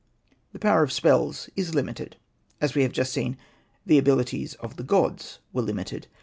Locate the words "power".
0.57-0.81